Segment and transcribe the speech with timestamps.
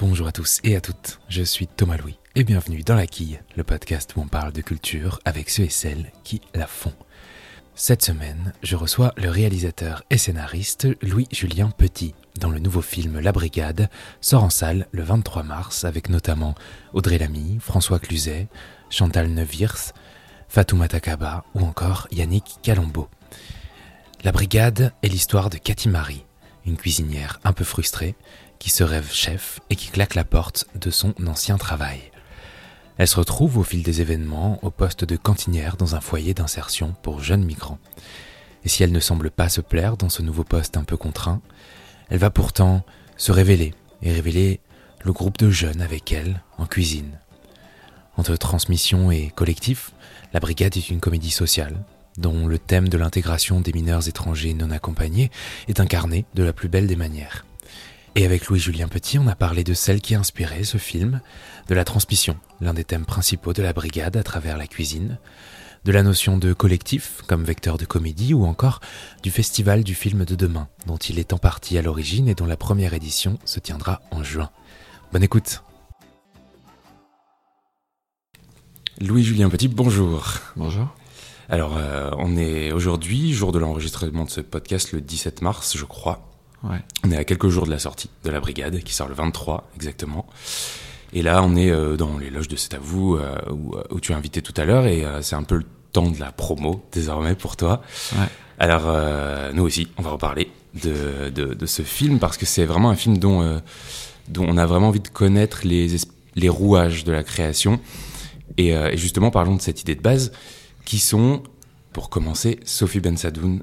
[0.00, 3.40] Bonjour à tous et à toutes, je suis Thomas Louis et bienvenue dans La Quille,
[3.56, 6.92] le podcast où on parle de culture avec ceux et celles qui la font.
[7.76, 13.30] Cette semaine, je reçois le réalisateur et scénariste Louis-Julien Petit, dont le nouveau film La
[13.30, 13.88] Brigade
[14.20, 16.56] sort en salle le 23 mars avec notamment
[16.92, 18.48] Audrey Lamy, François Cluzet,
[18.90, 19.94] Chantal Neuwirth,
[20.48, 23.08] Fatoumata Kaba ou encore Yannick Calombo.
[24.24, 26.24] La Brigade est l'histoire de Cathy Marie,
[26.66, 28.16] une cuisinière un peu frustrée
[28.58, 32.00] qui se rêve chef et qui claque la porte de son ancien travail.
[32.96, 36.94] Elle se retrouve au fil des événements au poste de cantinière dans un foyer d'insertion
[37.02, 37.78] pour jeunes migrants.
[38.64, 41.42] Et si elle ne semble pas se plaire dans ce nouveau poste un peu contraint,
[42.08, 42.84] elle va pourtant
[43.16, 44.60] se révéler et révéler
[45.02, 47.18] le groupe de jeunes avec elle en cuisine.
[48.16, 49.90] Entre transmission et collectif,
[50.32, 51.76] La Brigade est une comédie sociale
[52.16, 55.30] dont le thème de l'intégration des mineurs étrangers non accompagnés
[55.68, 57.44] est incarné de la plus belle des manières.
[58.16, 61.20] Et avec Louis-Julien Petit, on a parlé de celle qui a inspiré ce film,
[61.66, 65.18] de la transmission, l'un des thèmes principaux de la brigade à travers la cuisine,
[65.84, 68.80] de la notion de collectif comme vecteur de comédie ou encore
[69.24, 72.46] du festival du film de demain, dont il est en partie à l'origine et dont
[72.46, 74.50] la première édition se tiendra en juin.
[75.12, 75.64] Bonne écoute
[79.00, 80.24] Louis-Julien Petit, bonjour.
[80.54, 80.94] Bonjour.
[81.48, 85.84] Alors, euh, on est aujourd'hui, jour de l'enregistrement de ce podcast, le 17 mars, je
[85.84, 86.33] crois.
[87.04, 89.70] On est à quelques jours de la sortie de la brigade, qui sort le 23
[89.76, 90.26] exactement.
[91.12, 93.36] Et là, on est euh, dans les loges de C'est à vous, euh,
[93.90, 96.18] où, tu as invité tout à l'heure, et euh, c'est un peu le temps de
[96.18, 97.82] la promo désormais pour toi.
[98.58, 98.82] Alors,
[99.52, 100.50] nous aussi, on va reparler
[100.82, 103.60] de, de, ce film, parce que c'est vraiment un film dont,
[104.28, 105.88] dont on a vraiment envie de connaître les,
[106.34, 107.80] les rouages de la création.
[108.56, 110.32] Et, et justement, parlons de cette idée de base,
[110.84, 111.44] qui sont,
[111.92, 113.62] pour commencer, Sophie Bensadoun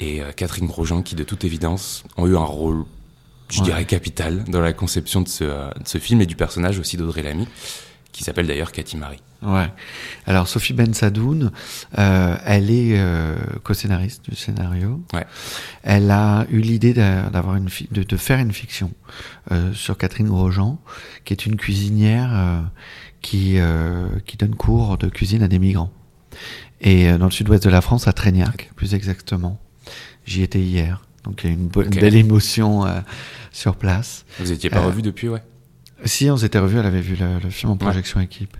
[0.00, 2.84] et euh, Catherine Grosjean qui de toute évidence ont eu un rôle
[3.48, 6.78] je dirais capital dans la conception de ce, euh, de ce film et du personnage
[6.78, 7.46] aussi d'Audrey Lamy
[8.16, 9.20] qui s'appelle d'ailleurs Cathy Marie.
[9.42, 9.70] Ouais.
[10.26, 11.52] Alors Sophie Ben Sadoun,
[11.98, 15.02] euh, elle est euh, co-scénariste du scénario.
[15.12, 15.26] Ouais.
[15.82, 18.90] Elle a eu l'idée d'avoir une de, de, faire une fiction
[19.52, 20.80] euh, sur Catherine Grosjean,
[21.26, 22.64] qui est une cuisinière
[23.20, 23.58] qui
[24.24, 25.92] qui donne cours de cuisine à des migrants.
[26.80, 29.60] Et dans le sud-ouest de la France, à Trégnac, plus exactement.
[30.26, 33.00] J'y étais hier, donc il y a une, belle émotion euh,
[33.52, 34.24] sur place.
[34.38, 35.42] Vous n'étiez pas euh, revu depuis, ouais?
[36.04, 38.56] Si, on s'était revu, elle avait vu le, film en projection équipe.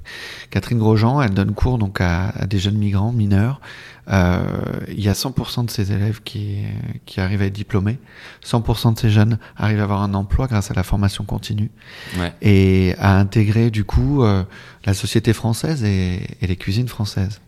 [0.51, 3.61] Catherine Grosjean, elle donne cours donc à, des jeunes migrants mineurs.
[4.09, 4.43] Euh,
[4.89, 6.61] il y a 100% de ces élèves qui,
[7.05, 7.99] qui arrivent à être diplômés.
[8.45, 11.71] 100% de ces jeunes arrivent à avoir un emploi grâce à la formation continue.
[12.19, 12.33] Ouais.
[12.41, 14.43] Et à intégrer du coup euh,
[14.87, 17.41] la société française et, et les cuisines françaises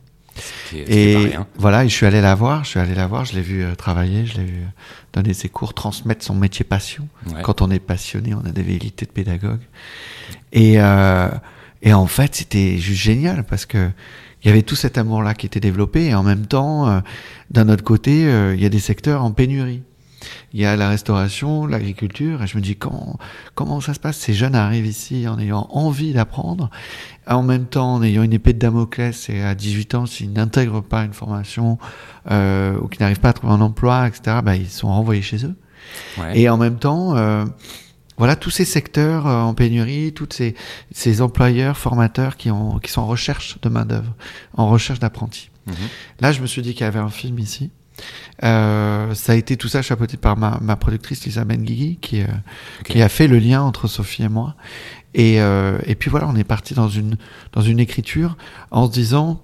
[0.73, 3.43] et voilà, et je suis allé la voir, je suis allé la voir, je l'ai
[3.43, 4.69] vu euh, travailler, je l'ai vu euh,
[5.13, 7.09] donner ses cours, transmettre son métier passion.
[7.43, 9.61] Quand on est passionné, on a des vérités de pédagogue.
[10.53, 11.29] Et, euh,
[11.83, 13.91] et en fait, c'était juste génial parce que
[14.45, 17.01] il y avait tout cet amour-là qui était développé et en même temps, euh,
[17.51, 18.23] d'un autre côté,
[18.55, 19.83] il y a des secteurs en pénurie
[20.53, 23.19] il y a la restauration, l'agriculture, et je me dis comment,
[23.55, 26.71] comment ça se passe Ces jeunes arrivent ici en ayant envie d'apprendre,
[27.27, 30.83] en même temps en ayant une épée de Damoclès, et à 18 ans, s'ils n'intègrent
[30.83, 31.79] pas une formation
[32.31, 35.45] euh, ou qu'ils n'arrivent pas à trouver un emploi, etc., bah, ils sont renvoyés chez
[35.45, 35.57] eux.
[36.35, 37.45] Et en même temps, euh,
[38.19, 40.55] voilà tous ces secteurs euh, en pénurie, tous ces,
[40.91, 44.15] ces employeurs, formateurs qui, ont, qui sont en recherche de main d'œuvre,
[44.55, 45.51] en recherche d'apprentis.
[45.67, 45.75] Mhm.
[46.21, 47.71] Là, je me suis dit qu'il y avait un film ici
[48.45, 52.27] euh, ça a été tout ça chapeauté par ma, ma productrice Lisa Benguigui qui, euh,
[52.85, 54.55] qui a fait le lien entre Sophie et moi.
[55.15, 57.17] Et, euh, et puis voilà, on est parti dans une,
[57.53, 58.37] dans une écriture
[58.71, 59.41] en se disant,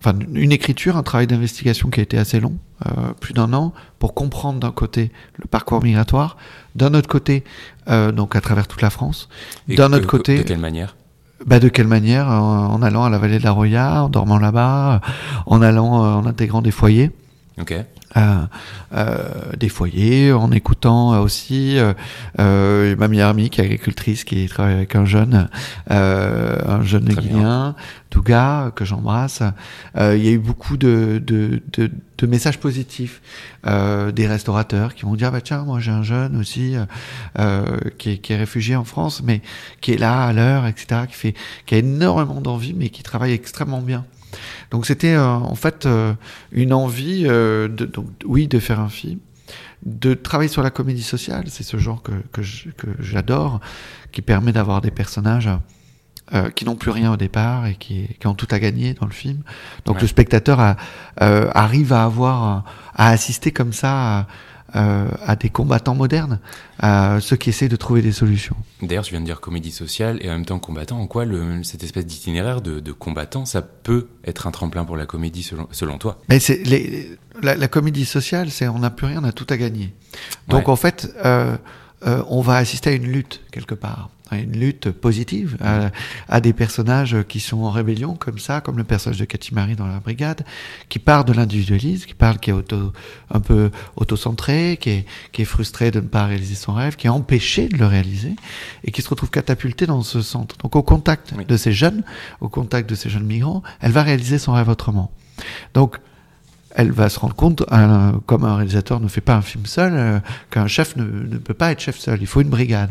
[0.00, 2.58] enfin une écriture, un travail d'investigation qui a été assez long,
[3.20, 6.36] plus d'un an, pour comprendre d'un côté le parcours migratoire,
[6.74, 7.44] d'un autre côté,
[7.88, 9.28] donc à travers toute la France,
[9.68, 10.38] d'un autre côté...
[10.38, 10.94] De quelle manière?
[11.46, 12.28] Bah de quelle manière?
[12.28, 15.00] En, allant à la vallée de la Roya, en dormant là-bas,
[15.46, 17.10] en allant, en intégrant des foyers.
[17.58, 17.84] Okay.
[18.18, 18.46] Euh,
[18.94, 21.94] euh, des foyers, en écoutant aussi euh,
[22.38, 25.48] euh, ma meilleure amie qui est agricultrice, qui travaille avec un jeune,
[25.90, 27.74] euh, un jeune Guinéen,
[28.10, 29.42] Douga, que j'embrasse.
[29.96, 33.22] Il y a eu beaucoup de, de, de, de messages positifs
[33.64, 36.76] des restaurateurs qui vont dire bah tiens moi j'ai un jeune aussi
[37.98, 39.42] qui est, qui, est, réfugié en France mais
[39.80, 41.34] qui est là à l'heure etc qui fait
[41.66, 44.04] qui a énormément d'envie mais qui travaille extrêmement bien
[44.70, 46.14] donc c'était euh, en fait euh,
[46.52, 49.18] une envie, euh, de, donc, oui, de faire un film,
[49.84, 51.44] de travailler sur la comédie sociale.
[51.48, 53.60] C'est ce genre que, que j'adore,
[54.12, 55.48] qui permet d'avoir des personnages
[56.34, 59.06] euh, qui n'ont plus rien au départ et qui, qui, ont tout à gagner dans
[59.06, 59.42] le film.
[59.84, 60.76] Donc le spectateur a,
[61.22, 62.64] euh, arrive à avoir,
[62.96, 64.26] à assister comme ça
[64.74, 66.40] euh, à des combattants modernes,
[66.78, 68.56] à ceux qui essayent de trouver des solutions.
[68.82, 70.98] D'ailleurs, tu viens de dire comédie sociale et en même temps combattant.
[70.98, 74.96] En quoi le, cette espèce d'itinéraire de, de, combattant, ça peut être un tremplin pour
[74.96, 76.18] la comédie selon, selon toi?
[76.28, 79.46] Mais c'est les, la, la, comédie sociale, c'est on n'a plus rien, on a tout
[79.50, 79.94] à gagner.
[80.48, 81.56] Donc en fait, euh,
[82.06, 85.56] euh, on va assister à une lutte quelque part une lutte positive
[86.28, 89.76] à, des personnages qui sont en rébellion comme ça, comme le personnage de Cathy Marie
[89.76, 90.44] dans la brigade,
[90.88, 92.92] qui part de l'individualisme, qui parle, qui est auto,
[93.30, 97.06] un peu autocentré, qui est, qui est frustré de ne pas réaliser son rêve, qui
[97.06, 98.34] est empêché de le réaliser
[98.84, 100.56] et qui se retrouve catapulté dans ce centre.
[100.58, 102.02] Donc au contact de ces jeunes,
[102.40, 105.12] au contact de ces jeunes migrants, elle va réaliser son rêve autrement.
[105.74, 105.98] Donc
[106.76, 107.64] elle va se rendre compte,
[108.26, 110.20] comme un réalisateur ne fait pas un film seul, euh,
[110.50, 112.90] qu'un chef ne, peut pas être chef seul, il faut une brigade.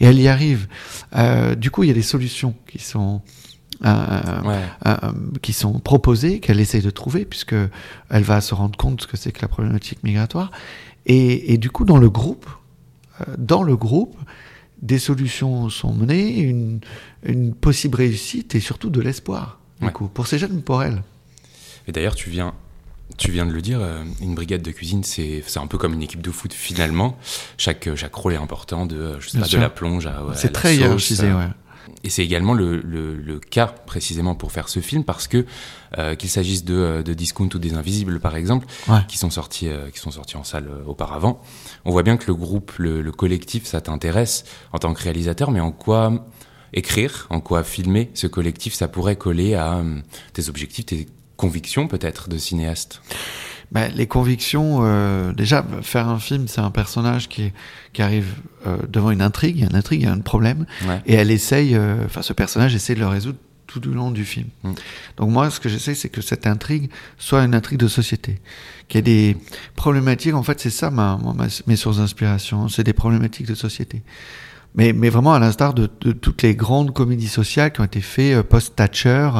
[0.00, 0.66] Et elle y arrive.
[1.14, 3.20] Euh, du coup, il y a des solutions qui sont
[3.84, 4.62] euh,
[5.42, 7.54] qui sont proposées, qu'elle essaie de trouver, puisque
[8.08, 10.50] elle va se rendre compte ce que c'est que la problématique migratoire.
[11.04, 12.48] Et, du coup, dans le groupe,
[13.36, 14.16] dans le groupe,
[14.80, 16.80] des solutions sont menées, une,
[17.22, 19.60] une possible réussite et surtout de l'espoir.
[19.82, 21.02] Du coup, pour ces jeunes, pour elle.
[21.86, 22.54] Et d'ailleurs, tu viens
[23.16, 26.02] tu viens de le dire, euh, une brigade de cuisine, c'est un peu comme une
[26.02, 27.16] équipe de foot finalement.
[27.56, 30.22] Chaque, chaque rôle est important, de, je sais pas, de la plonge à.
[30.34, 31.48] c'est très hiérarchisé, ouais.
[32.02, 35.46] Et c'est également le, le, le, cas précisément pour faire ce film parce que
[35.98, 38.66] euh, qu'il s'agisse de, de Discount ou des Invisibles par exemple,
[39.08, 41.40] qui sont sortis euh, qui sont sortis en salle auparavant,
[41.84, 45.50] on voit bien que le groupe, le, le collectif, ça t'intéresse en tant que réalisateur,
[45.50, 46.26] mais en quoi
[46.72, 49.82] écrire, en quoi filmer ce collectif, ça pourrait coller à
[50.32, 51.06] tes objectifs, tes,
[51.36, 53.00] convictions peut-être de cinéaste
[53.72, 57.52] ben, les convictions, euh, déjà, faire un film, c'est un personnage qui,
[57.92, 58.34] qui arrive
[58.66, 60.66] euh, devant une intrigue, il y a une intrigue, il y a un problème,
[61.04, 64.24] et elle essaye, euh, enfin, ce personnage essaie de le résoudre tout du long du
[64.24, 64.46] film.
[64.62, 64.72] Mm.
[65.16, 68.40] Donc moi, ce que j'essaie, c'est que cette intrigue soit une intrigue de société,
[68.86, 69.36] qu'il y ait des
[69.74, 71.18] problématiques, en fait, c'est ça ma,
[71.66, 74.02] mes sources d'inspiration, c'est des problématiques de société
[74.76, 78.00] mais, mais vraiment à l'instar de, de, toutes les grandes comédies sociales qui ont été
[78.00, 79.30] faites euh, post-Thatcher,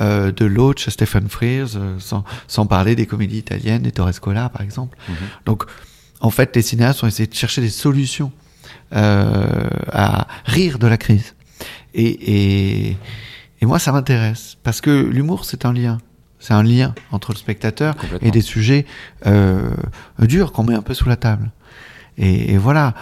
[0.00, 4.48] euh, de Loach, Stephen Frears, euh, sans, sans, parler des comédies italiennes, des Torres Scola
[4.48, 4.96] par exemple.
[5.08, 5.14] Mhm.
[5.44, 5.64] Donc,
[6.20, 8.32] en fait, les cinéastes ont essayé de chercher des solutions
[8.94, 11.34] euh, à rire de la crise.
[11.94, 12.96] Et, et,
[13.60, 15.98] et moi, ça m'intéresse parce que l'humour, c'est un lien.
[16.38, 18.86] C'est un lien entre le spectateur et des sujets
[19.26, 19.70] euh,
[20.20, 21.50] durs qu'on met un peu sous la table.
[22.18, 22.94] Et, et voilà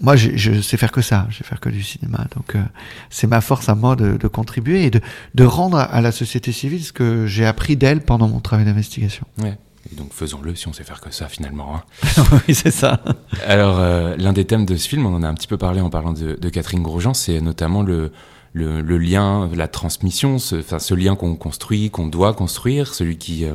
[0.00, 2.26] moi, je, je, sais faire que ça, je sais faire que du cinéma.
[2.34, 2.62] Donc, euh,
[3.10, 5.00] c'est ma force à moi de, de contribuer et de,
[5.34, 9.26] de, rendre à la société civile ce que j'ai appris d'elle pendant mon travail d'investigation.
[9.42, 9.58] Ouais.
[9.90, 11.76] Et donc faisons-le si on sait faire que ça finalement.
[11.76, 12.22] Hein.
[12.48, 13.02] oui, c'est ça.
[13.46, 15.80] Alors, euh, l'un des thèmes de ce film, on en a un petit peu parlé
[15.80, 18.12] en parlant de, de Catherine Grosjean, c'est notamment le,
[18.52, 23.16] le, le, lien, la transmission, ce, enfin, ce lien qu'on construit, qu'on doit construire, celui
[23.16, 23.54] qui, euh,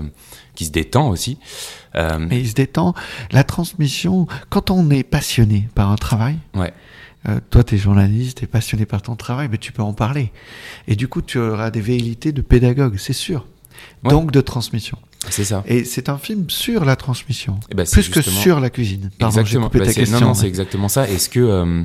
[0.56, 1.38] qui se détend aussi.
[1.96, 2.28] Euh...
[2.32, 2.94] Et il se détend.
[3.32, 6.74] La transmission, quand on est passionné par un travail, ouais.
[7.28, 9.94] Euh, toi, tu es journaliste, tu es passionné par ton travail, mais tu peux en
[9.94, 10.32] parler.
[10.88, 13.48] Et du coup, tu auras des velléités de pédagogue, c'est sûr.
[14.04, 14.98] Donc de transmission.
[15.30, 15.64] C'est ça.
[15.66, 19.10] Et c'est un film sur la transmission, eh ben, plus que sur la cuisine.
[19.18, 19.70] Pardon, exactement.
[19.74, 19.80] Bah,
[20.12, 21.10] non, non, c'est exactement ça.
[21.10, 21.84] Est-ce que euh,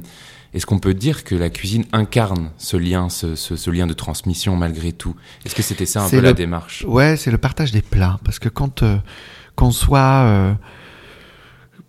[0.52, 3.92] est-ce qu'on peut dire que la cuisine incarne ce lien, ce, ce, ce lien de
[3.92, 5.14] transmission malgré tout?
[5.44, 6.84] Est-ce que c'était ça un peu la démarche?
[6.88, 8.96] Ouais, c'est le partage des plats, parce que quand euh,
[9.54, 10.52] qu'on soit euh,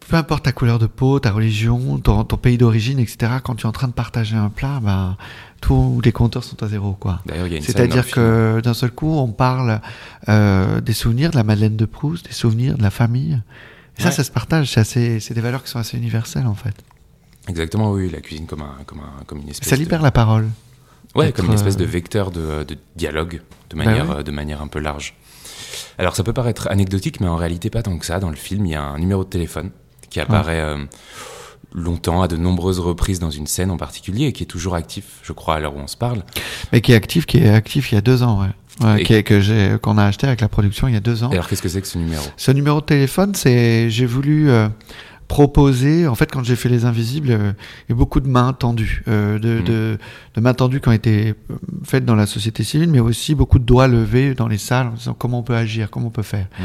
[0.09, 3.33] peu importe ta couleur de peau, ta religion, ton, ton pays d'origine, etc.
[3.43, 5.15] Quand tu es en train de partager un plat, ben
[5.61, 7.21] tous les compteurs sont à zéro, quoi.
[7.61, 9.79] C'est-à-dire que d'un seul coup, on parle
[10.27, 13.41] euh, des souvenirs de la Madeleine de Proust, des souvenirs de la famille.
[13.97, 14.67] Et ça, ça se partage.
[14.83, 16.75] C'est des valeurs qui sont assez universelles, en fait.
[17.51, 19.67] Exactement, oui, la cuisine comme, un, comme, un, comme une espèce.
[19.69, 20.47] Ça libère la parole.
[21.13, 24.31] Ouais, comme une espèce de euh, vecteur de, de dialogue, de bah manière, bah de
[24.31, 25.13] manière un peu large.
[25.97, 28.19] Alors ça peut paraître anecdotique, mais en réalité pas tant que ça.
[28.19, 29.71] Dans le film, il y a un numéro de téléphone
[30.09, 30.85] qui apparaît euh,
[31.73, 35.19] longtemps, à de nombreuses reprises dans une scène en particulier, et qui est toujours actif,
[35.21, 36.23] je crois, à l'heure où on se parle.
[36.71, 38.51] Mais qui est actif, qui est actif il y a deux ans, ouais.
[38.81, 41.29] Ouais, que j'ai qu'on a acheté avec la production il y a deux ans.
[41.29, 42.23] Et alors qu'est-ce que c'est que ce numéro?
[42.37, 44.69] Ce numéro de téléphone, c'est j'ai voulu euh,
[45.31, 47.53] proposer, en fait, quand j'ai fait Les Invisibles, euh,
[47.87, 49.63] il y a beaucoup de mains tendues, euh, de, mmh.
[49.63, 49.97] de,
[50.35, 53.57] de, mains tendues qui ont été euh, faites dans la société civile, mais aussi beaucoup
[53.57, 56.21] de doigts levés dans les salles en disant comment on peut agir, comment on peut
[56.21, 56.47] faire.
[56.59, 56.63] Mmh.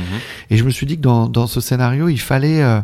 [0.50, 2.80] Et je me suis dit que dans, dans ce scénario, il fallait euh,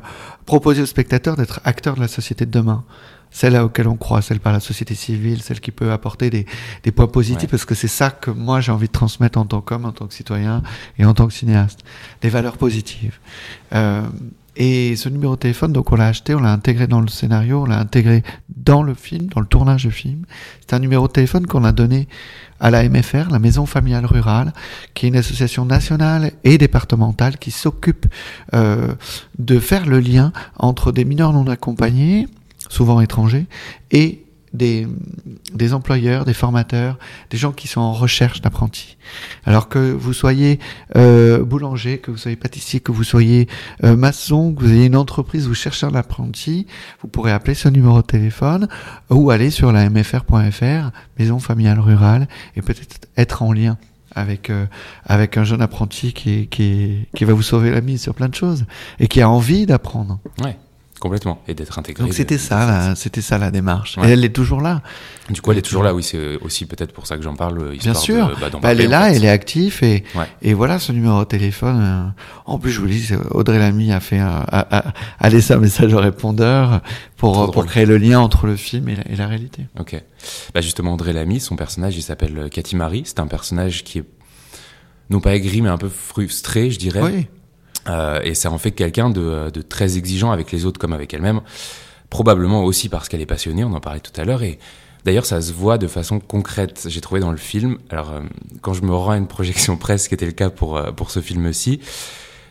[0.46, 2.84] proposer aux spectateurs d'être acteurs de la société de demain
[3.32, 6.46] celle auquel on croit, celle par la société civile, celle qui peut apporter des,
[6.82, 7.48] des points positifs, ouais.
[7.48, 10.06] parce que c'est ça que moi j'ai envie de transmettre en tant qu'homme, en tant
[10.06, 10.62] que citoyen
[10.98, 11.80] et en tant que cinéaste,
[12.20, 13.18] des valeurs positives.
[13.74, 14.02] Euh,
[14.56, 17.62] Et ce numéro de téléphone, donc on l'a acheté, on l'a intégré dans le scénario,
[17.62, 18.22] on l'a intégré
[18.54, 20.24] dans le film, dans le tournage du film.
[20.60, 22.06] C'est un numéro de téléphone qu'on a donné
[22.60, 24.52] à la MFR, la Maison Familiale Rurale,
[24.94, 28.06] qui est une association nationale et départementale qui s'occupe
[28.54, 28.94] euh,
[29.38, 32.28] de faire le lien entre des mineurs non accompagnés,
[32.68, 33.46] souvent étrangers,
[33.90, 34.86] et des,
[35.54, 36.98] des employeurs, des formateurs,
[37.30, 38.96] des gens qui sont en recherche d'apprentis.
[39.44, 40.58] Alors que vous soyez
[40.96, 43.48] euh, boulanger, que vous soyez pâtissier, que vous soyez
[43.84, 46.66] euh, maçon, que vous ayez une entreprise, vous cherchez un apprenti,
[47.00, 48.68] vous pourrez appeler ce numéro de téléphone
[49.10, 53.78] ou aller sur la mfr.fr, maison familiale rurale, et peut-être être en lien
[54.14, 54.66] avec euh,
[55.04, 58.34] avec un jeune apprenti qui qui qui va vous sauver la mise sur plein de
[58.34, 58.66] choses
[58.98, 60.20] et qui a envie d'apprendre.
[60.42, 60.56] Ouais.
[61.02, 62.04] Complètement, et d'être intégré.
[62.04, 63.98] Donc c'était ça, c'était ça la démarche.
[64.04, 64.82] Et elle est toujours là.
[65.30, 65.94] Du coup, elle est toujours là.
[65.94, 67.76] Oui, c'est aussi peut-être pour ça que j'en parle.
[67.76, 68.38] Bien sûr.
[68.40, 70.04] bah, bah, elle est là, elle est active et
[70.42, 71.80] et voilà ce numéro de téléphone.
[71.82, 75.56] Euh, en plus, je vous dis, Audrey Lamy a fait un, a, a, laissé un
[75.56, 76.82] message au répondeur
[77.16, 79.66] pour pour créer le lien entre le film et la, et la réalité.
[79.80, 80.00] Ok.
[80.54, 83.02] Bah justement, Audrey Lamy, son personnage, il s'appelle Cathy Marie.
[83.06, 84.04] C'est un personnage qui est
[85.10, 87.02] non pas aigri, mais un peu frustré, je dirais.
[87.02, 87.26] Oui
[87.88, 91.12] euh, et ça en fait quelqu'un de, de, très exigeant avec les autres comme avec
[91.14, 91.40] elle-même.
[92.10, 94.42] Probablement aussi parce qu'elle est passionnée, on en parlait tout à l'heure.
[94.42, 94.58] Et
[95.04, 96.86] d'ailleurs, ça se voit de façon concrète.
[96.88, 97.78] J'ai trouvé dans le film.
[97.90, 98.20] Alors, euh,
[98.60, 100.92] quand je me rends à une projection presse, ce qui était le cas pour, euh,
[100.92, 101.80] pour ce film-ci,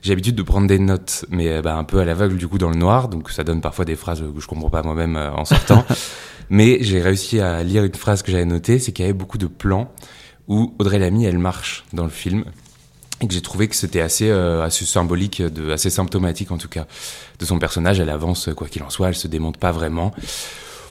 [0.01, 2.71] j'ai l'habitude de prendre des notes, mais bah, un peu à l'aveugle, du coup, dans
[2.71, 3.07] le noir.
[3.07, 5.85] Donc, ça donne parfois des phrases que je comprends pas moi-même en sortant.
[6.49, 9.37] mais j'ai réussi à lire une phrase que j'avais notée, c'est qu'il y avait beaucoup
[9.37, 9.91] de plans
[10.47, 12.45] où Audrey Lamy, elle marche dans le film
[13.21, 16.87] et que j'ai trouvé que c'était assez, euh, symbolique, de, assez symptomatique en tout cas
[17.39, 17.99] de son personnage.
[17.99, 20.13] Elle avance quoi qu'il en soit, elle se démonte pas vraiment.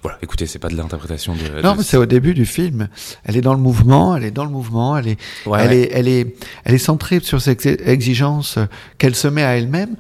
[0.02, 1.60] Voilà, écoutez, c'est pas de l'interprétation de.
[1.62, 2.88] Non, mais c'est au début du film.
[3.24, 6.08] Elle est dans le mouvement, elle est dans le mouvement, elle est, elle est, elle
[6.08, 8.58] est, elle est centrée sur cette exigence
[8.96, 9.96] qu'elle se met à elle-même,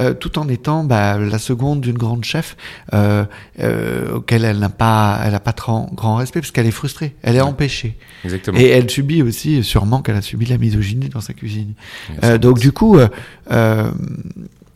[0.00, 2.56] euh, tout en étant bah, la seconde d'une grande chef
[2.92, 3.24] euh,
[3.60, 7.16] euh, auquel elle n'a pas, elle a pas trop grand respect parce qu'elle est frustrée,
[7.22, 7.96] elle est empêchée.
[8.24, 8.58] Exactement.
[8.58, 11.72] Et elle subit aussi, sûrement qu'elle a subi la misogynie dans sa cuisine.
[12.22, 12.98] Euh, donc du coup.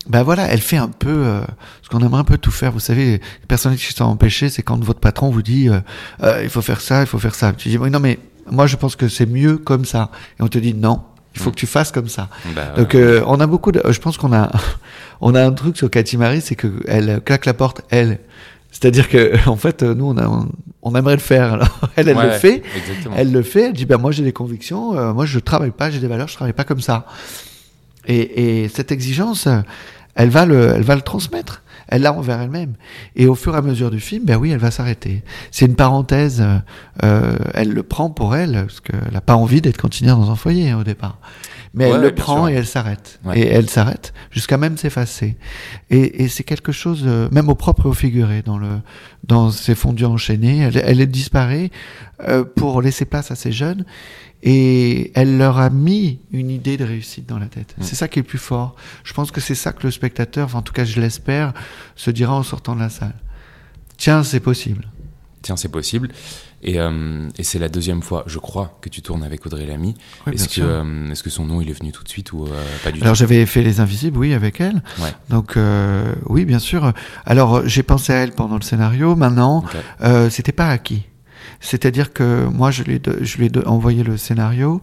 [0.06, 1.40] Euh, ben voilà, elle fait un peu euh,
[1.82, 2.73] ce qu'on aimerait un peu tout faire.
[2.73, 5.80] Vous savez, les personnes qui sont empêchées, c'est quand votre patron vous dit euh,
[6.23, 7.52] euh, il faut faire ça, il faut faire ça.
[7.52, 8.18] Tu dis non mais
[8.50, 10.11] moi je pense que c'est mieux comme ça.
[10.38, 11.02] Et on te dit non,
[11.35, 11.52] il faut mm.
[11.52, 12.28] que tu fasses comme ça.
[12.54, 14.50] Bah, Donc on a beaucoup de, je pense qu'on a
[15.21, 18.18] on a un truc sur Cathy Marie, c'est que elle claque la porte elle.
[18.73, 20.47] C'est-à-dire que en fait nous on a
[20.82, 21.52] on, aimerait le faire.
[21.52, 22.62] Alors, elle elle le fait.
[23.14, 23.66] Elle le fait.
[23.66, 26.35] Elle dit ben moi j'ai des convictions, moi je travaille pas, j'ai des valeurs, je
[26.35, 27.06] travaille pas comme ça.
[28.06, 29.49] Et, et, cette exigence,
[30.14, 31.62] elle va le, elle va le transmettre.
[31.88, 32.75] Elle l'a envers elle-même.
[33.16, 35.23] Et au fur et à mesure du film, ben oui, elle va s'arrêter.
[35.50, 36.42] C'est une parenthèse.
[37.02, 40.37] Euh, elle le prend pour elle parce qu'elle n'a pas envie d'être continuée dans un
[40.37, 41.18] foyer hein, au départ.
[41.75, 43.21] Mais elle le prend et elle s'arrête.
[43.35, 45.37] Et elle s'arrête jusqu'à même s'effacer.
[45.90, 48.68] Et, et c'est quelque chose, euh, même au propre et au figuré, dans le,
[49.25, 51.71] dans ces fondus enchaînés, elle, elle disparaît
[52.28, 53.85] euh, pour laisser place à ces jeunes
[54.42, 57.75] et elle leur a mis une idée de réussite dans la tête.
[57.78, 57.82] Mm.
[57.82, 58.75] C'est ça qui est le plus fort.
[59.04, 61.52] Je pense que c'est ça que le spectateur, enfin, en tout cas je l'espère,
[61.96, 63.14] se dira en sortant de la salle.
[63.96, 64.88] Tiens, c'est possible.
[65.42, 66.08] Tiens, c'est possible.
[66.64, 69.94] Et, euh, et c'est la deuxième fois, je crois, que tu tournes avec Audrey Lamy.
[70.32, 72.49] est-ce, que, euh, est-ce que son nom, il est venu tout de suite ou euh,
[72.84, 73.04] pas du tout?
[73.04, 74.82] Alors j'avais fait Les Invisibles, oui, avec elle.
[75.00, 75.12] Ouais.
[75.28, 75.58] Donc
[76.26, 76.92] oui, bien sûr.
[77.26, 79.16] Alors j'ai pensé à elle pendant le scénario.
[79.16, 79.64] Maintenant,
[80.30, 81.04] c'était pas acquis.
[81.61, 84.80] C'est-à-dire que moi, je lui, je lui ai envoyé le scénario.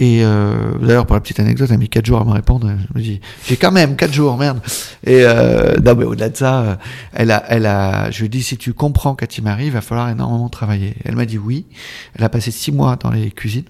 [0.00, 2.70] Et euh, d'ailleurs, pour la petite anecdote, elle a mis 4 jours à me répondre.
[2.70, 4.60] Je me dis, j'ai quand même 4 jours, merde.
[5.04, 6.76] Et euh, non, mais au-delà de ça, euh,
[7.12, 9.80] elle a, elle a, je lui ai dit, si tu comprends Cathy Marie, il va
[9.80, 10.94] falloir énormément travailler.
[11.04, 11.66] Elle m'a dit oui.
[12.14, 13.64] Elle a passé 6 mois dans les cuisines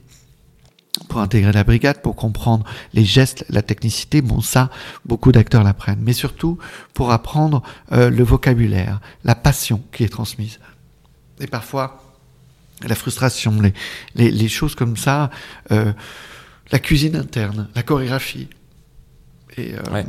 [1.08, 4.20] pour intégrer la brigade, pour comprendre les gestes, la technicité.
[4.20, 4.70] Bon, ça,
[5.04, 6.00] beaucoup d'acteurs l'apprennent.
[6.02, 6.58] Mais surtout,
[6.92, 10.58] pour apprendre euh, le vocabulaire, la passion qui est transmise.
[11.40, 12.02] Et parfois,
[12.86, 13.74] la frustration, les,
[14.14, 15.30] les, les choses comme ça,
[15.72, 15.92] euh,
[16.70, 18.48] la cuisine interne, la chorégraphie.
[19.56, 20.02] Et, euh,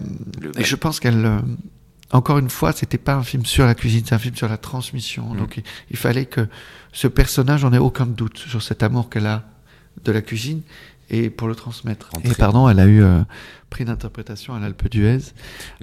[0.58, 1.40] et je pense qu'elle, euh,
[2.12, 4.58] encore une fois, c'était pas un film sur la cuisine, c'est un film sur la
[4.58, 5.34] transmission.
[5.34, 5.38] Mm.
[5.38, 6.48] Donc il, fallait que
[6.94, 9.46] ce personnage, on ait aucun doute sur cet amour qu'elle a
[10.04, 10.62] de la cuisine
[11.10, 12.10] et pour le transmettre.
[12.24, 13.22] Et pardon, elle a eu euh,
[13.70, 15.20] prix d'interprétation à l'Alpe d'Huez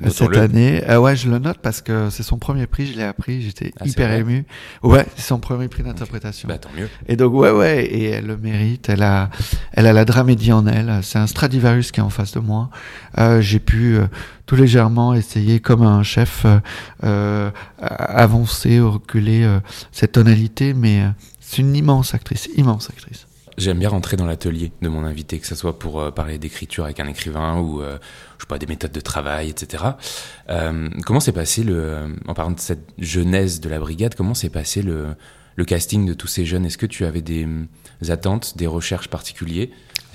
[0.02, 0.83] euh, cette année.
[0.88, 3.73] Euh, ouais, je le note parce que c'est son premier prix, je l'ai appris, j'étais
[3.80, 4.45] ah, hyper ému.
[4.83, 6.49] Ouais, c'est son premier prix d'interprétation.
[6.49, 6.88] Bah, tant mieux.
[7.09, 8.88] Et donc ouais, ouais, et elle le mérite.
[8.88, 9.30] Elle a,
[9.73, 11.00] elle a la dramédie en elle.
[11.02, 12.71] C'est un Stradivarius qui est en face de moi.
[13.18, 13.99] Euh, J'ai pu
[14.47, 16.47] tout légèrement essayer, comme un chef,
[17.80, 19.49] avancer ou reculer
[19.90, 21.02] cette tonalité, mais
[21.40, 23.26] c'est une immense actrice, immense actrice.
[23.59, 26.85] J'aime bien rentrer dans l'atelier de mon invité, que ce soit pour euh, parler d'écriture
[26.85, 27.99] avec un écrivain ou, euh,
[28.39, 29.85] je sais pas, des méthodes de travail, etc.
[30.51, 34.51] Euh, comment s'est passé le, en parlant de cette jeunesse de la brigade, comment s'est
[34.51, 35.09] passé le,
[35.57, 36.67] le casting de tous ces jeunes?
[36.67, 37.47] Est-ce que tu avais des,
[38.09, 39.69] attentes, des recherches particulières?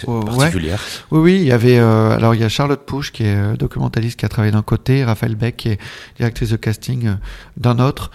[0.05, 0.81] Particulières?
[1.11, 1.77] Oui, oui, il y avait.
[1.77, 5.35] alors, il y a Charlotte Pouche, qui est documentaliste, qui a travaillé d'un côté, Raphaël
[5.35, 5.79] Beck, qui est
[6.17, 7.11] directrice de casting
[7.55, 8.09] d'un autre.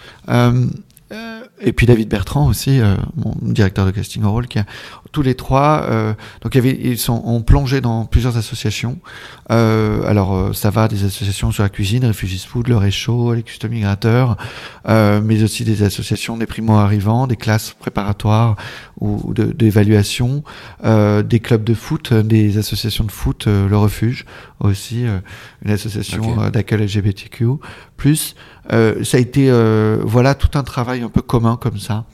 [1.59, 2.79] Et puis David Bertrand aussi,
[3.15, 4.65] mon directeur de casting au rôle, qui a
[5.11, 5.85] tous les trois.
[5.89, 8.99] Euh, donc il y avait, ils sont ont plongé dans plusieurs associations.
[9.51, 13.43] Euh, alors euh, ça va des associations sur la cuisine, Refugees Food, le Réchaud, les
[13.43, 14.37] custom migrateurs,
[14.87, 18.55] euh, mais aussi des associations des primo arrivants, des classes préparatoires
[18.99, 20.43] ou d'évaluation,
[20.83, 24.25] euh, des clubs de foot, des associations de foot, le Refuge
[24.59, 25.05] aussi,
[25.63, 27.45] une association d'accueil LGBTQ.
[27.95, 28.35] Plus
[28.69, 29.51] ça a été
[30.03, 32.05] voilà tout un travail un peu commun comme ça.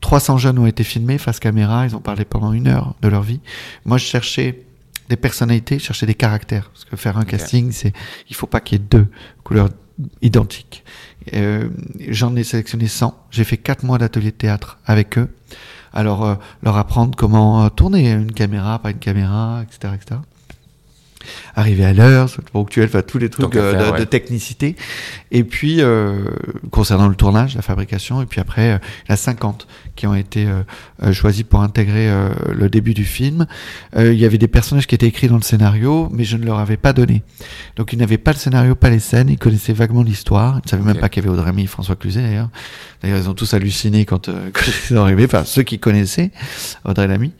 [0.00, 3.22] 300 jeunes ont été filmés face caméra, ils ont parlé pendant une heure de leur
[3.22, 3.40] vie.
[3.84, 4.64] Moi, je cherchais
[5.08, 6.70] des personnalités, je cherchais des caractères.
[6.70, 7.92] Parce que faire un casting, c'est,
[8.28, 9.06] il faut pas qu'il y ait deux
[9.44, 9.68] couleurs
[10.22, 10.84] identiques.
[11.34, 11.68] Euh,
[12.08, 13.16] J'en ai sélectionné 100.
[13.30, 15.28] J'ai fait 4 mois d'atelier de théâtre avec eux.
[15.92, 20.20] Alors, euh, leur apprendre comment tourner une caméra, pas une caméra, etc., etc
[21.54, 24.76] arriver à l'heure, ponctuel, enfin tous les trucs euh, de, technicité.
[25.30, 26.24] Et puis euh,
[26.70, 30.48] concernant le tournage, la fabrication, et puis après euh, la 50 qui ont été
[31.12, 32.10] choisis pour intégrer
[32.50, 33.46] le début du film.
[33.94, 36.58] il y avait des personnages qui étaient écrits dans le scénario, mais je ne leur
[36.58, 37.22] avais pas donné.
[37.76, 40.54] Donc ils n'avaient pas le scénario, pas les scènes, ils connaissaient vaguement l'histoire.
[40.54, 42.48] Ils ne savaient même pas qu'il y avait AudreyMy, François Cluzet d'ailleurs.
[43.02, 46.30] D'ailleurs ils ont tous halluciné quand, quand ils sont arrivés, enfin ceux qui connaissaient
[46.86, 47.32] Audrey Lamy.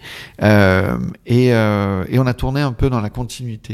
[1.26, 3.71] et, et on a tourné un peu dans la continuité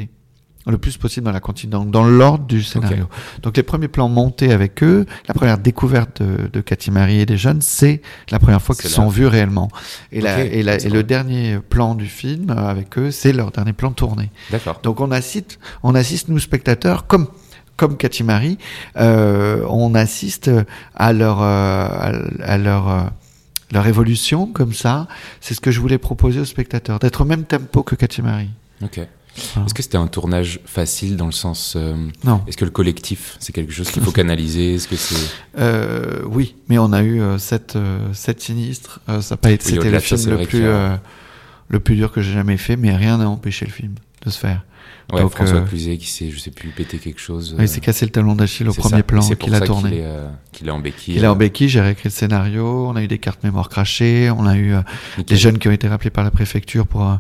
[0.67, 3.07] le plus possible dans la continue, dans, l'ordre du scénario.
[3.43, 7.27] Donc les premiers plans montés avec eux, la première découverte de, de Cathy Marie et
[7.27, 9.71] des jeunes, c'est la première fois qu'ils sont vus réellement.
[10.13, 13.73] Et, la, et, la, et le dernier plan du film avec eux, c'est leur dernier
[13.73, 14.31] plan tourné.
[14.51, 14.81] D'accord.
[14.83, 17.29] Donc on assiste, on assiste nous spectateurs comme
[17.79, 18.59] comme Cathy Marie,
[18.97, 20.51] euh, on assiste
[20.97, 22.13] à leur euh,
[22.43, 23.03] à, leur euh,
[23.71, 25.07] leur évolution comme ça.
[25.41, 28.51] C'est ce que je voulais proposer aux spectateurs, d'être au même tempo que Cathy Marie.
[28.83, 29.01] Ok.
[29.57, 29.63] Ah.
[29.65, 31.75] Est-ce que c'était un tournage facile dans le sens.
[31.77, 32.43] Euh, non.
[32.47, 35.31] Est-ce que le collectif, c'est quelque chose qu'il faut canaliser Est-ce que c'est.
[35.59, 37.77] Euh, oui, mais on a eu euh, sept,
[38.13, 39.01] sept sinistres.
[39.21, 39.65] ça pas été.
[39.65, 40.65] c'était le film le plus,
[41.69, 44.39] le plus dur que j'ai jamais fait, mais rien n'a empêché le film de se
[44.39, 44.65] faire.
[45.13, 47.57] Ouais, Donc, François Cluzet qui s'est, je sais plus, pété quelque chose.
[47.59, 50.05] il s'est cassé le talon d'Achille au premier plan qu'il a tourné.
[50.53, 51.17] Qu'il est, en béquille.
[51.17, 54.31] Il est en béquille, j'ai réécrit le scénario, on a eu des cartes mémoire crachées,
[54.31, 54.75] on a eu
[55.27, 57.19] des jeunes qui ont été rappelés par la préfecture pour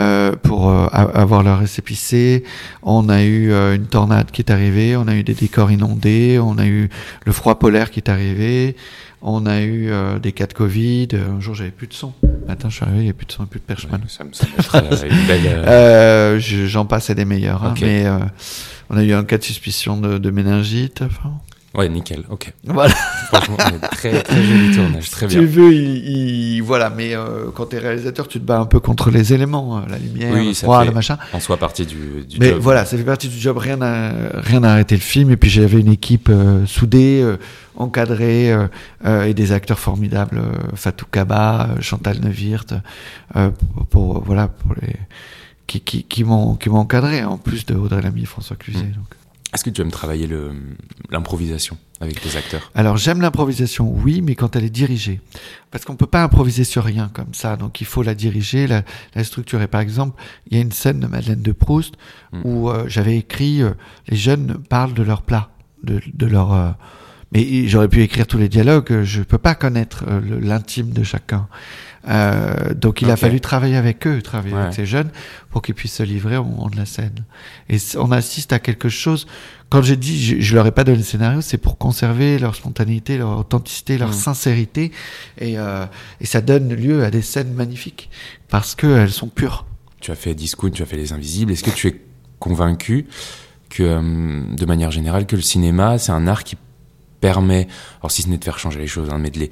[0.00, 2.42] euh, pour euh, avoir leur récépissé.
[2.82, 6.40] On a eu euh, une tornade qui est arrivée, on a eu des décors inondés,
[6.42, 6.88] on a eu
[7.24, 8.74] le froid polaire qui est arrivé,
[9.22, 11.08] on a eu des cas de Covid.
[11.14, 12.12] Un jour, j'avais plus de son.
[12.48, 14.00] Matin, je suis arrivé, il n'y a plus de son, plus de perchman.
[14.08, 16.40] ça me belle...
[16.68, 17.64] J'en passe à des meilleurs.
[17.64, 18.06] Hein, mais
[18.90, 21.02] on a eu un cas de suspicion de, de méningite.
[21.02, 21.32] Enfin,
[21.74, 22.52] Ouais, nickel, ok.
[22.64, 22.94] Voilà.
[23.32, 23.56] Franchement,
[23.90, 25.40] très, très joli tournage, très bien.
[25.40, 28.78] Tu veux, il, voilà, mais euh, quand tu es réalisateur, tu te bats un peu
[28.78, 31.18] contre les éléments, euh, la lumière, le froid, le machin.
[31.32, 34.62] En soit partie du, du mais voilà, ça fait partie du job, rien n'a rien
[34.62, 37.28] arrêté le film, et puis j'avais une équipe euh, soudée,
[37.74, 38.54] encadrée,
[39.04, 40.40] et des acteurs formidables,
[40.76, 42.74] Fatou Kaba, Chantal Neuwirth,
[43.90, 44.94] pour, voilà, pour les,
[45.66, 48.84] qui, qui, qui m'ont encadré, en plus de Audrey Lamy et François Cluzet.
[48.84, 48.92] Mm.
[48.92, 49.06] Donc.
[49.52, 50.28] Est-ce que tu aimes travailler
[51.10, 52.72] l'improvisation avec les acteurs?
[52.74, 55.20] Alors j'aime l'improvisation, oui, mais quand elle est dirigée.
[55.70, 58.66] Parce qu'on ne peut pas improviser sur rien comme ça, donc il faut la diriger,
[58.66, 58.82] la,
[59.14, 59.68] la structurer.
[59.68, 61.94] Par exemple, il y a une scène de Madeleine de Proust
[62.32, 62.40] hmm.
[62.42, 63.74] où euh, j'avais écrit euh,
[64.08, 65.50] les jeunes parlent de leur plat,
[65.84, 66.52] de, de leur...
[66.52, 66.70] Euh,
[67.30, 70.04] mais j'aurais pu écrire tous les dialogues, je ne peux pas connaître
[70.40, 71.48] l'intime de chacun.
[72.06, 75.10] Euh, donc il a fallu travailler avec eux, travailler avec ces jeunes
[75.50, 77.24] pour qu'ils puissent se livrer au moment de la scène.
[77.68, 79.26] Et on assiste à quelque chose.
[79.70, 82.54] Quand j'ai dit, je, je, leur ai pas donné le scénario, c'est pour conserver leur
[82.54, 84.14] spontanéité, leur authenticité, leur mm.
[84.14, 84.92] sincérité,
[85.38, 85.86] et, euh,
[86.20, 88.10] et ça donne lieu à des scènes magnifiques
[88.48, 89.66] parce qu'elles sont pures.
[90.00, 91.52] Tu as fait Discount, tu as fait Les Invisibles.
[91.52, 92.00] Est-ce que tu es
[92.38, 93.06] convaincu
[93.70, 96.56] que, euh, de manière générale, que le cinéma, c'est un art qui
[97.20, 97.66] permet,
[98.00, 99.50] alors si ce n'est de faire changer les choses, hein, mais de les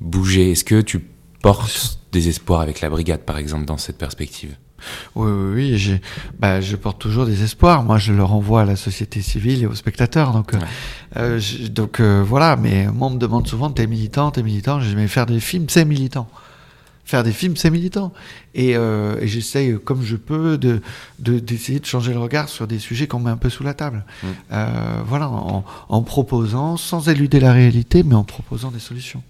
[0.00, 0.52] bouger.
[0.52, 1.00] Est-ce que tu
[1.42, 4.56] porte des espoirs avec la brigade, par exemple, dans cette perspective
[5.14, 6.00] oui, oui, oui
[6.38, 7.82] bah, je porte toujours des espoirs.
[7.82, 10.32] Moi, je le renvoie à la société civile et aux spectateurs.
[10.32, 10.58] Donc, euh,
[11.16, 12.56] euh, donc euh, voilà.
[12.56, 14.80] Mais moi, on me demande souvent, t'es militant, t'es militant.
[14.80, 16.28] Je dis, mais faire des films, c'est militant.
[17.04, 18.12] Faire des films, c'est militant.
[18.52, 20.80] Et, et j'essaye, comme je peux, de
[21.20, 24.04] d'essayer de, changer le regard sur des sujets qu'on met un peu sous la table.
[24.24, 24.26] Mm.
[25.06, 29.22] voilà, en, en proposant, sans éluder la réalité, mais en proposant des solutions.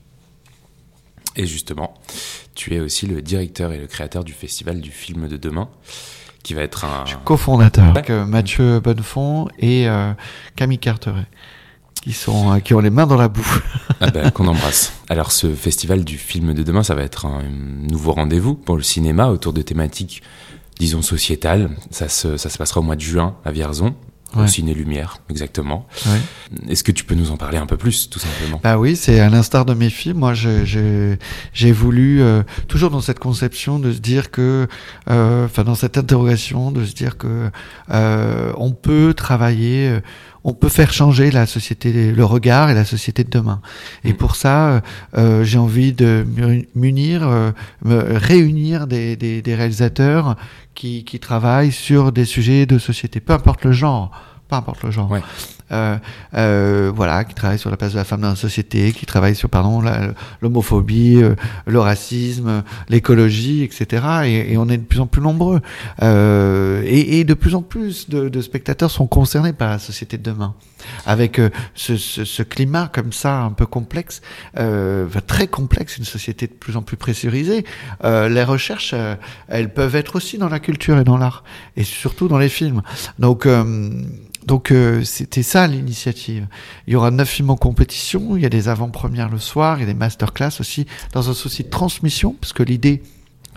[1.37, 1.95] Et justement,
[2.55, 5.69] tu es aussi le directeur et le créateur du festival du film de demain,
[6.43, 7.05] qui va être un.
[7.05, 9.87] Je suis cofondateur avec Mathieu Bonnefond et
[10.57, 11.27] Camille Carteret
[12.07, 13.45] qui sont euh, qui ont les mains dans la boue.
[14.01, 14.93] ah ben, qu'on embrasse.
[15.09, 18.85] Alors ce festival du film de demain, ça va être un nouveau rendez-vous pour le
[18.85, 20.23] cinéma autour de thématiques,
[20.79, 21.71] disons sociétales.
[21.91, 23.97] Ça se, ça se passera au mois de juin à Vierzon.
[24.45, 25.87] Au Ciné Lumière, exactement.
[26.69, 28.61] Est-ce que tu peux nous en parler un peu plus, tout simplement?
[28.63, 30.19] Bah oui, c'est à l'instar de mes films.
[30.19, 34.69] Moi, j'ai voulu euh, toujours dans cette conception de se dire que,
[35.11, 37.51] euh, enfin, dans cette interrogation, de se dire que
[37.91, 40.01] euh, on peut travailler
[40.47, 43.61] on peut faire changer la société, le regard et la société de demain.
[44.05, 44.17] Et mm.
[44.17, 44.81] pour ça, euh,
[45.19, 46.25] euh, j'ai envie de
[46.77, 47.51] m'unir, euh,
[47.85, 50.37] réunir des, des, réalisateurs
[50.75, 54.13] qui, qui travaillent sur des sujets de société, peu importe le genre
[54.49, 55.11] peu importe le genre.
[55.71, 59.49] Voilà, qui travaille sur la place de la femme dans la société, qui travaille sur
[59.49, 59.83] pardon
[60.43, 61.35] l'homophobie, euh,
[61.67, 64.03] le racisme, l'écologie, etc.
[64.25, 65.61] Et, on est de plus en plus nombreux.
[66.03, 70.55] Euh, et, de plus en plus de, spectateurs sont concernés par la société de demain,
[71.05, 74.21] avec euh, ce, climat comme ça un peu complexe,
[75.27, 77.65] très complexe, une société de plus en plus pressurisée.
[78.05, 78.95] les recherches,
[79.49, 81.45] elles peuvent être aussi dans la culture et dans l'art,
[81.77, 82.83] et surtout dans les films.
[83.19, 83.47] Donc
[84.47, 86.47] donc euh, c'était ça l'initiative.
[86.87, 89.81] Il y aura neuf films en compétition, il y a des avant-premières le soir, il
[89.81, 93.03] y a des masterclass aussi, dans un souci de transmission, parce que l'idée...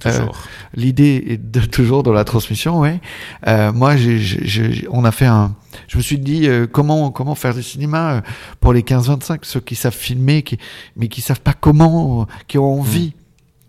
[0.06, 0.28] Euh,
[0.74, 3.02] l'idée est de, toujours dans la transmission, ouais.
[3.48, 5.54] Euh, moi, j'ai, on a fait un.
[5.90, 8.24] Je me suis dit comment comment faire du cinéma
[8.62, 10.58] pour les 15-25, ceux qui savent filmer, qui,
[10.96, 13.14] mais qui savent pas comment, qui ont envie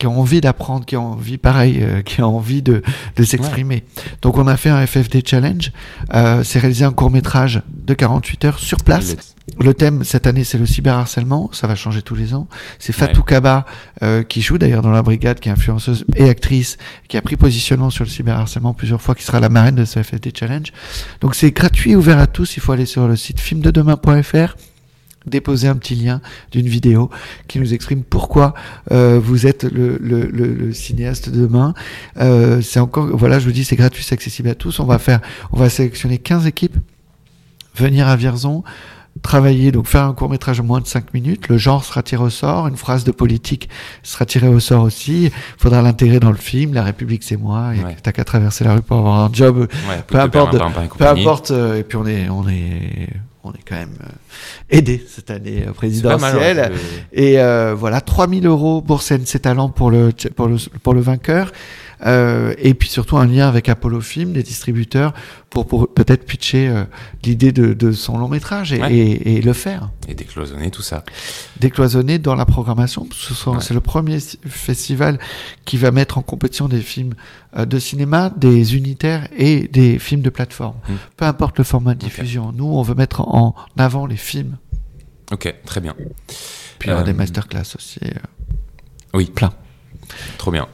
[0.01, 2.83] qui ont envie d'apprendre, qui ont envie, pareil, euh, qui ont envie de,
[3.17, 3.85] de s'exprimer.
[4.23, 5.71] Donc on a fait un FFD Challenge.
[6.15, 9.15] Euh, c'est réalisé un court métrage de 48 heures sur place.
[9.59, 12.49] Le thème cette année c'est le cyberharcèlement, ça va changer tous les ans.
[12.79, 13.67] C'est Fatou Kaba
[14.03, 17.37] euh, qui joue d'ailleurs dans la brigade, qui est influenceuse et actrice, qui a pris
[17.37, 20.73] positionnement sur le cyberharcèlement plusieurs fois, qui sera la marraine de ce FFD Challenge.
[21.21, 22.57] Donc c'est gratuit, ouvert à tous.
[22.57, 24.55] Il faut aller sur le site filmdedemain.fr
[25.27, 27.11] déposer un petit lien d'une vidéo
[27.49, 28.55] qui nous exprime pourquoi
[28.91, 31.75] euh, vous êtes le, le, le, cinéaste de demain.
[32.19, 34.81] Euh, c'est encore, voilà, je vous dis, c'est gratuit, c'est accessible à tous.
[34.81, 35.21] On va faire,
[35.53, 36.77] on va sélectionner 15 équipes,
[37.75, 38.65] venir à Vierzon,
[39.23, 41.49] travailler, donc faire un court métrage en moins de 5 minutes.
[41.49, 43.69] Le genre sera tiré au sort, une phrase de politique
[44.03, 45.25] sera tirée au sort aussi.
[45.25, 46.73] Il faudra l'intégrer dans le film.
[46.73, 47.75] La République, c'est moi.
[47.75, 49.67] Et t'as qu'à traverser la rue pour avoir un job.
[50.07, 50.57] peu importe,
[50.97, 51.51] peu importe.
[51.51, 53.11] Euh, et puis on est, on est
[53.51, 54.09] on est quand même euh,
[54.71, 56.73] aidé cette année euh, présidentielle.
[57.13, 61.53] Et euh, voilà, 3000 euros pour CNC Talent pour le, pour le, pour le vainqueur.
[62.07, 65.13] Euh, et puis surtout un lien avec Apollo Film, des distributeurs,
[65.51, 66.85] pour, pour peut-être pitcher euh,
[67.25, 69.91] l'idée de, de, son long métrage et, et, et, le faire.
[70.09, 71.05] Et décloisonner tout ça.
[71.59, 73.07] Décloisonner dans la programmation.
[73.61, 75.19] C'est le premier festival
[75.65, 77.15] qui va mettre en compétition des films
[77.57, 80.77] euh, de cinéma, des unitaires et des films de plateforme.
[80.89, 80.95] Hmm.
[81.17, 82.53] Peu importe le format de diffusion.
[82.53, 84.57] Nous, on veut mettre en avant les films.
[85.33, 85.95] Ok, très bien.
[86.79, 88.01] Puis il y aura des masterclass aussi.
[89.15, 89.27] oui.
[89.27, 89.53] Plein.
[90.39, 90.69] Trop bien.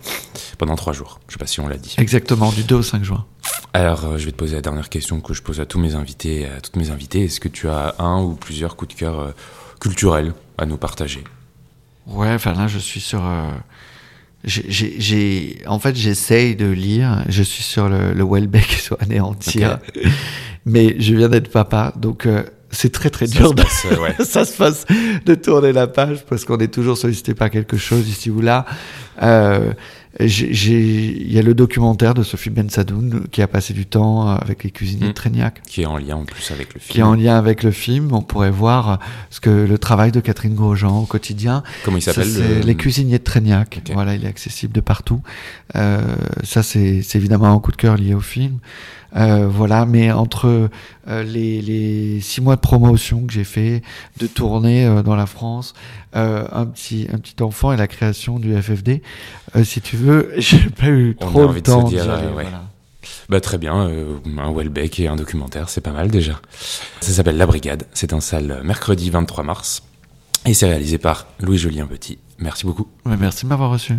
[0.59, 1.20] Pendant trois jours.
[1.29, 1.94] Je sais pas si on l'a dit.
[1.99, 3.27] Exactement, du 2 au 5 juin.
[3.72, 5.94] Alors, euh, je vais te poser la dernière question que je pose à tous mes
[5.94, 7.25] invités, à toutes mes invitées.
[7.25, 9.31] Est-ce que tu as un ou plusieurs coups de cœur euh,
[9.81, 11.25] culturels à nous partager?
[12.07, 13.25] Ouais, enfin là, je suis sur.
[13.25, 13.51] Euh,
[14.44, 17.25] j'ai, en fait, j'essaye de lire.
[17.29, 19.79] Je suis sur le, le Welbeck sur anéantir,
[20.64, 22.29] mais je viens d'être papa, donc
[22.77, 23.49] c'est très très dur.
[23.49, 24.15] Ça se, passe, ouais.
[24.25, 24.85] ça se passe
[25.25, 28.67] de tourner la page parce qu'on est toujours sollicité par quelque chose ici ou là.
[29.23, 29.73] Euh,
[30.19, 34.65] il y a le documentaire de Sophie Ben Sadoun qui a passé du temps avec
[34.65, 35.15] les cuisiniers de mmh.
[35.15, 35.62] Trégnac.
[35.67, 36.93] Qui est en lien en plus avec le film.
[36.93, 38.12] Qui est en lien avec le film.
[38.12, 41.62] On pourrait voir ce que le travail de Catherine Grosjean au quotidien.
[41.85, 43.83] Comment il s'appelle Les cuisiniers de Trégnac.
[43.93, 45.21] Voilà, il est accessible de partout.
[45.75, 46.01] Euh,
[46.45, 48.59] ça, c'est évidemment un coup de cœur lié au film.
[49.14, 50.69] Euh, voilà, mais entre
[51.09, 53.83] euh, les, les, six mois de promotion que j'ai fait,
[54.19, 55.75] de tournée euh, dans la France,
[56.12, 59.03] un petit un petit enfant et la création du FFD,
[59.64, 61.85] si tu veux, j'ai pas eu trop temps.
[61.85, 62.64] De dire, voilà.
[63.29, 66.40] Bah très bien, un Welbeck et un documentaire, c'est pas mal déjà.
[67.01, 69.83] Ça s'appelle La Brigade, c'est en salle mercredi 23 mars
[70.47, 72.19] et c'est réalisé par Louis Jolien Petit.
[72.38, 72.88] Merci beaucoup.
[73.05, 73.95] merci de m'avoir reçu.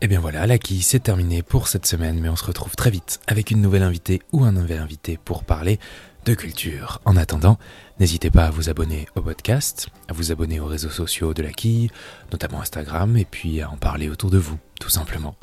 [0.00, 2.76] Et eh bien voilà, la quille, c'est terminé pour cette semaine, mais on se retrouve
[2.76, 5.78] très vite avec une nouvelle invitée ou un nouvel invité pour parler
[6.24, 7.00] de culture.
[7.04, 7.58] En attendant,
[8.00, 11.52] n'hésitez pas à vous abonner au podcast, à vous abonner aux réseaux sociaux de la
[11.52, 11.90] quille,
[12.32, 15.36] notamment Instagram, et puis à en parler autour de vous, tout simplement.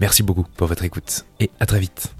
[0.00, 2.14] Merci beaucoup pour votre écoute, et à très vite.